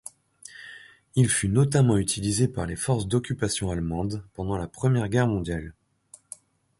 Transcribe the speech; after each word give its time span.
Il 1.13 1.29
fut 1.29 1.47
notamment 1.47 1.95
utilisé 1.97 2.47
par 2.47 2.65
les 2.65 2.75
forces 2.75 3.05
d'occupation 3.05 3.69
allemandes 3.69 4.23
pendant 4.33 4.57
la 4.57 4.67
Première 4.67 5.09
Guerre 5.09 5.27
mondiale. 5.27 5.75